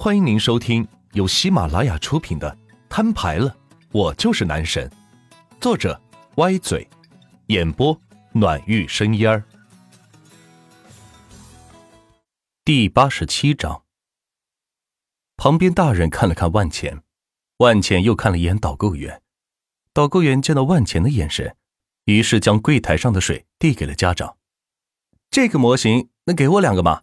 [0.00, 2.48] 欢迎您收听由喜马拉雅出品的
[2.88, 3.56] 《摊牌了，
[3.90, 4.88] 我就是男神》，
[5.60, 6.00] 作者
[6.36, 6.88] 歪嘴，
[7.48, 8.00] 演播
[8.30, 9.42] 暖玉生烟儿。
[12.64, 13.82] 第八十七章。
[15.36, 17.02] 旁边大人看了看万钱，
[17.56, 19.20] 万钱又看了一眼导购员，
[19.92, 21.56] 导购员见到万钱的眼神，
[22.04, 24.36] 于是将柜台上的水递给了家长。
[25.28, 27.02] 这个模型能给我两个吗？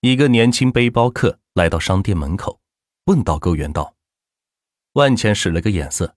[0.00, 1.39] 一个年轻背包客。
[1.54, 2.60] 来到商店门口，
[3.06, 3.96] 问导购员道
[4.94, 6.14] ：“万钱使了个眼色，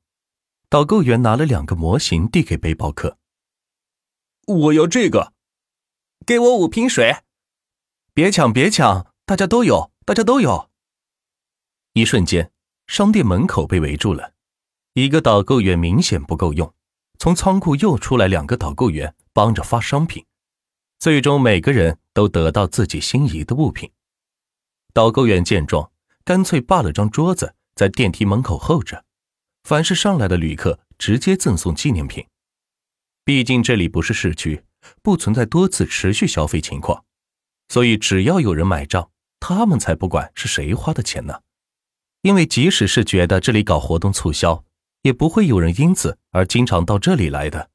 [0.69, 3.17] 导购员拿了两个模型递给背包客。
[4.45, 5.33] 我要这个，
[6.25, 7.23] 给我五瓶水。
[8.13, 10.69] 别抢，别抢，大家都有，大家都有。”
[11.93, 12.51] 一瞬间，
[12.85, 14.33] 商店门口被围住了。
[14.93, 16.75] 一个导购员明显不够用，
[17.17, 20.25] 从仓库又出来两个导购员帮着发商品，
[20.99, 23.91] 最终每个人都得到自己心仪的物品。
[24.93, 25.91] 导购员见状，
[26.23, 29.03] 干脆霸了张桌子，在电梯门口候着。
[29.63, 32.27] 凡是上来的旅客，直接赠送纪念品。
[33.25, 34.63] 毕竟这里不是市区，
[35.01, 37.05] 不存在多次持续消费情况，
[37.69, 39.09] 所以只要有人买账，
[39.39, 41.41] 他们才不管是谁花的钱呢。
[42.21, 44.63] 因为即使是觉得这里搞活动促销，
[45.01, 47.71] 也不会有人因此而经常到这里来的。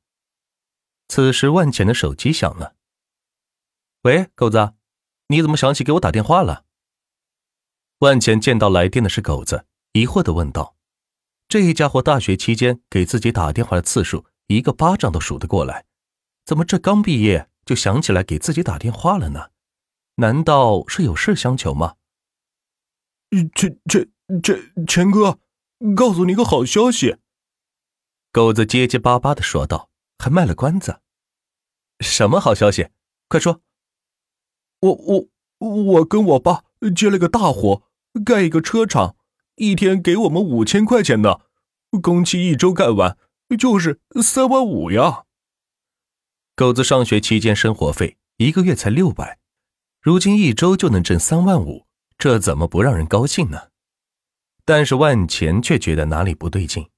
[1.08, 2.76] 此时，万钱的手机响了。
[4.02, 4.74] 喂，狗子，
[5.28, 6.66] 你怎么想起给我打电话了？
[8.00, 10.76] 万钱见到来电的是狗子，疑惑的问道
[11.48, 15.84] ：“这家伙大学期间给自己打电话的次数，一个巴掌都数得过来，
[16.44, 19.50] 怎么这刚毕业就想起来给自己打电话了呢？
[20.16, 21.96] 难道是有事相求吗
[23.56, 24.08] ？”“钱钱
[24.44, 25.40] 钱钱哥，
[25.96, 27.16] 告诉你个好消息。”
[28.30, 31.00] 狗子结结巴巴的说道，还卖了关子。
[31.98, 32.90] “什么好消息？
[33.26, 33.60] 快说
[34.82, 36.62] ！”“我我我跟我爸
[36.94, 37.82] 接了个大活。”
[38.24, 39.16] 盖一个车厂，
[39.56, 41.42] 一天给我们五千块钱的，
[42.02, 43.16] 工期一周盖完
[43.58, 45.24] 就是三万五呀。
[46.54, 49.38] 狗子上学期间生活费一个月才六百，
[50.00, 53.68] 如今一周就能挣三万五，这怎么不让人高兴呢？
[54.64, 56.90] 但是万钱却觉得哪里不对劲。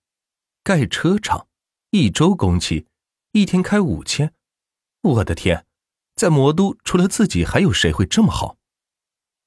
[0.64, 1.46] 盖车厂，
[1.90, 2.86] 一周工期，
[3.32, 4.34] 一天开五千，
[5.02, 5.66] 我的天，
[6.16, 8.56] 在魔都除了自己还有谁会这么好？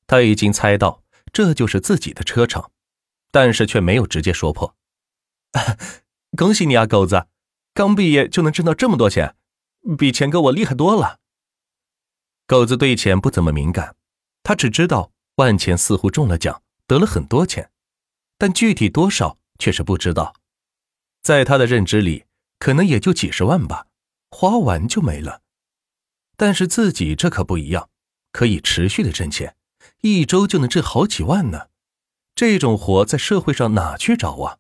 [0.08, 1.03] 他已经猜到。
[1.34, 2.70] 这就是自己的车程，
[3.32, 4.78] 但是却没有直接说破。
[6.38, 7.28] 恭喜你啊，狗子，
[7.74, 9.36] 刚毕业就能挣到这么多钱，
[9.98, 11.20] 比钱哥我厉害多了。
[12.46, 13.96] 狗子对钱不怎么敏感，
[14.44, 17.72] 他只知道万钱似乎中了奖，得了很多钱，
[18.38, 20.36] 但具体多少却是不知道。
[21.22, 22.26] 在他的认知里，
[22.60, 23.88] 可能也就几十万吧，
[24.30, 25.42] 花完就没了。
[26.36, 27.90] 但是自己这可不一样，
[28.32, 29.56] 可以持续的挣钱。
[30.04, 31.70] 一周就能挣好几万呢，
[32.36, 34.58] 这种活在社会上哪去找啊？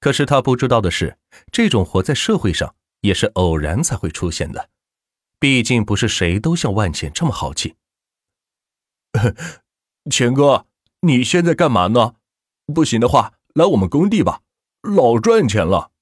[0.00, 1.16] 可是他不知道的是，
[1.52, 4.68] 这种活在社会上也是偶然才会出现的，
[5.38, 7.76] 毕竟不是谁都像万钱这么豪气。
[10.10, 10.66] 钱哥，
[11.02, 12.16] 你现在干嘛呢？
[12.74, 14.42] 不行的话，来我们工地吧，
[14.82, 15.92] 老赚钱了。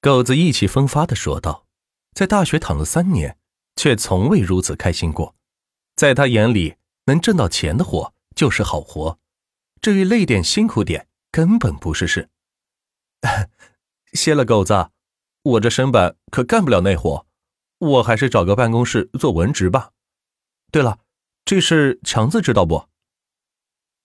[0.00, 1.64] 狗子意气风发的说道，
[2.12, 3.38] 在大学躺了三年，
[3.76, 5.36] 却从未如此开心过，
[5.94, 6.74] 在他眼里。
[7.08, 9.18] 能挣到钱的活就是好活，
[9.80, 12.28] 至于累点辛苦点根本不是事。
[14.12, 14.90] 谢了，狗子，
[15.42, 17.26] 我这身板可干不了那活，
[17.78, 19.92] 我还是找个办公室做文职吧。
[20.70, 20.98] 对了，
[21.46, 22.88] 这事强子知道不？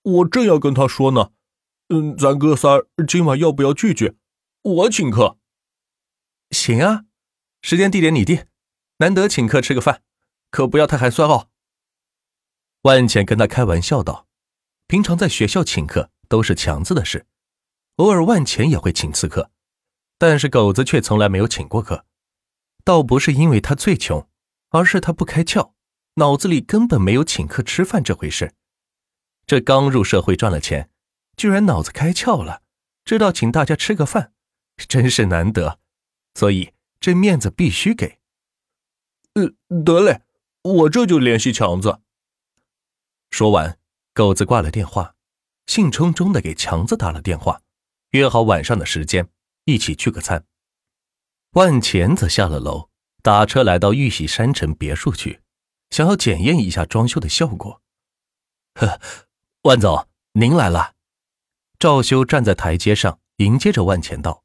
[0.01, 1.31] 我正要跟他说呢。
[1.89, 4.15] 嗯，咱哥仨今晚要不要聚聚？
[4.61, 5.37] 我请客。
[6.51, 7.03] 行啊，
[7.61, 8.45] 时间地点你定，
[8.97, 10.01] 难得请客吃个饭，
[10.49, 11.49] 可不要太寒酸哦。
[12.83, 14.27] 万茜跟他开玩笑道
[14.87, 17.25] ：“平常在学校请客都是强子的事，
[17.95, 19.51] 偶尔万钱也会请次客，
[20.17, 22.05] 但是狗子却从来没有请过客。
[22.83, 24.27] 倒不是因为他最穷，
[24.71, 25.71] 而是他不开窍，
[26.15, 28.53] 脑子里根本没有请客吃饭这回事。
[29.47, 30.89] 这刚入社会赚了钱，
[31.37, 32.63] 居然脑子开窍了，
[33.05, 34.33] 知道请大家吃个饭，
[34.75, 35.79] 真是难得。
[36.35, 38.19] 所以这面子必须给。
[39.35, 39.53] 呃，
[39.85, 40.23] 得嘞，
[40.63, 42.01] 我这就联系强子。”
[43.33, 43.79] 说完，
[44.13, 45.15] 狗子挂了电话，
[45.65, 47.63] 兴冲冲的给强子打了电话，
[48.11, 49.27] 约好晚上的时间
[49.65, 50.45] 一起聚个餐。
[51.53, 52.91] 万钱则下了楼，
[53.23, 55.41] 打车来到玉玺山城别墅去，
[55.89, 57.81] 想要检验一下装修的效果。
[58.75, 59.01] 呵，
[59.63, 60.93] 万总，您来了。
[61.79, 64.43] 赵修站在台阶上迎接着万钱道：“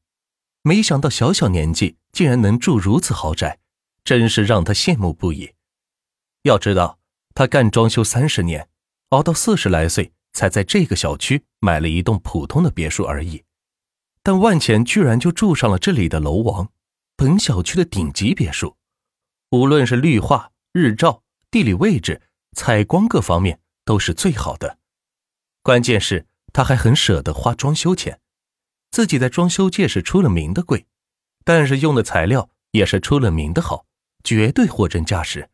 [0.65, 3.59] 没想到小小年纪竟然能住如此豪宅，
[4.03, 5.53] 真是让他羡慕不已。
[6.45, 6.99] 要知道，
[7.35, 8.67] 他干装修三十年。”
[9.11, 13.45] 熬到四十来岁才在这个小区买了一栋普通的别墅而已，
[14.23, 16.71] 但万钱居然就住上了这里的楼王，
[17.17, 18.77] 本小区的顶级别墅，
[19.51, 22.21] 无论是绿化、日照、地理位置、
[22.53, 24.79] 采光各方面都是最好的。
[25.63, 28.21] 关键是他还很舍得花装修钱，
[28.91, 30.87] 自己在装修界是出了名的贵，
[31.45, 33.87] 但是用的材料也是出了名的好，
[34.23, 35.49] 绝对货真价实。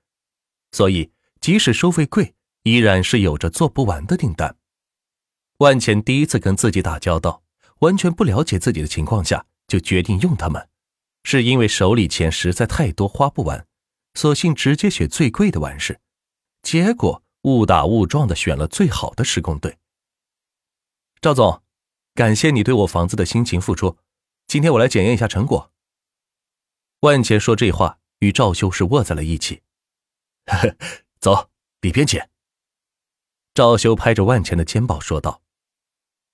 [0.73, 2.35] 所以即使收费贵，
[2.65, 4.57] 依然是有着做不完的订单。
[5.59, 7.43] 万钱第一次跟自己打交道，
[7.79, 10.69] 完全不了解自己的情况下，就决定用他们，
[11.23, 13.67] 是因为手里钱实在太多花不完，
[14.15, 16.01] 索性直接选最贵的完事。
[16.63, 19.79] 结果误打误撞的选了最好的施工队。
[21.21, 21.63] 赵总，
[22.15, 23.99] 感谢你对我房子的辛勤付出，
[24.47, 25.71] 今天我来检验一下成果。
[27.01, 29.63] 万钱说这话与赵修是握在了一起。
[31.21, 31.51] 走，
[31.83, 32.21] 里边请。
[33.55, 35.41] 赵修拍着万钱的肩膀说道。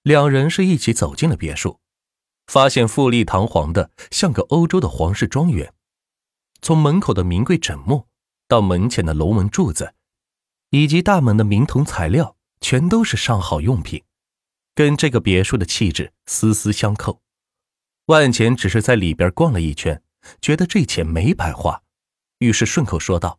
[0.02, 1.78] 两人是一起走进了别墅，
[2.46, 5.74] 发现富丽堂皇的，像个欧洲的皇室庄园。
[6.62, 8.06] 从门口的名贵枕木，
[8.48, 9.94] 到门前的龙门柱子，
[10.70, 14.02] 以及大门的明铜材料，全都是上好用品，
[14.74, 17.20] 跟这个别墅的气质丝丝相扣。
[18.06, 20.02] 万钱只是在里边逛了一圈，
[20.40, 21.82] 觉得这钱没白花，
[22.38, 23.38] 于是顺口说道：“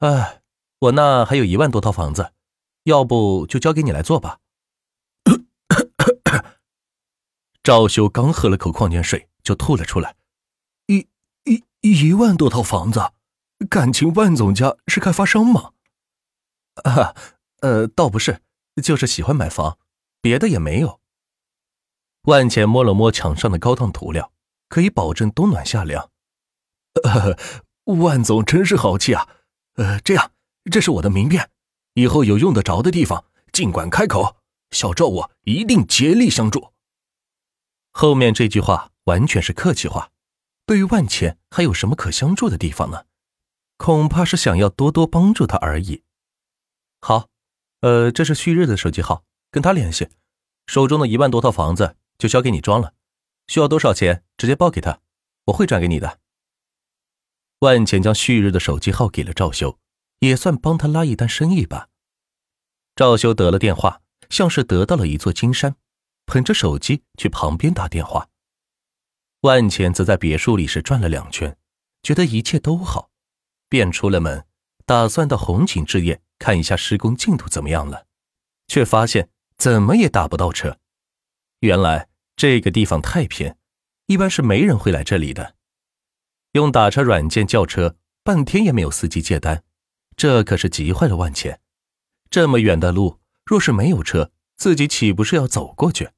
[0.00, 0.42] 哎，
[0.80, 2.33] 我那还有一万多套房子，
[2.84, 4.38] 要不就交给你来做吧。”
[7.62, 10.14] 赵修刚喝了口矿泉水，就吐了出来。
[10.86, 11.08] 一
[11.44, 13.00] 一一万多套房子，
[13.70, 15.72] 感情万总家是开发商吗？
[16.84, 17.14] 啊，
[17.60, 18.42] 呃，倒不是，
[18.82, 19.78] 就是喜欢买房，
[20.20, 21.00] 别的也没有。
[22.24, 24.32] 万钱摸了摸墙上的高档涂料，
[24.68, 26.10] 可以保证冬暖夏凉。
[27.02, 27.38] 呃，
[27.84, 29.28] 万总真是豪气啊！
[29.76, 30.32] 呃，这样，
[30.70, 31.50] 这是我的名片，
[31.94, 34.36] 以后有用得着的地方，尽管开口，
[34.70, 36.72] 小赵我一定竭力相助。
[37.92, 40.10] 后面这句话完全是客气话，
[40.66, 43.04] 对于万钱还有什么可相助的地方呢？
[43.76, 46.02] 恐怕是想要多多帮助他而已。
[47.00, 47.28] 好，
[47.80, 50.08] 呃，这是旭日的手机号，跟他联系。
[50.66, 52.94] 手中的一万多套房子就交给你装了，
[53.46, 55.00] 需要多少钱直接报给他，
[55.46, 56.18] 我会转给你的。
[57.60, 59.78] 万钱将旭日的手机号给了赵修，
[60.20, 61.88] 也算帮他拉一单生意吧。
[62.96, 65.76] 赵修得了电话，像是得到了一座金山。
[66.26, 68.30] 捧着手机去旁边打电话，
[69.42, 71.58] 万钱则在别墅里是转了两圈，
[72.02, 73.10] 觉得一切都好，
[73.68, 74.46] 便出了门，
[74.86, 78.06] 打算到红景置业看一下施工进度怎么样了，
[78.68, 79.28] 却发现
[79.58, 80.78] 怎么也打不到车。
[81.60, 83.58] 原来这个地方太偏，
[84.06, 85.56] 一般是没人会来这里的。
[86.52, 89.62] 用打车软件叫车，半天也没有司机接单，
[90.16, 91.60] 这可是急坏了万钱。
[92.30, 96.10] 这么远的路，若是没有车，自己岂不是要走过去？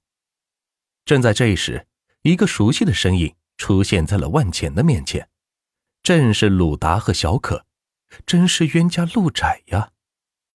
[1.05, 1.87] 正在这时，
[2.23, 5.29] 一个熟悉的身影出现在了万钱的面前，
[6.03, 7.67] 正是鲁达和小可，
[8.25, 9.93] 真是冤家路窄呀。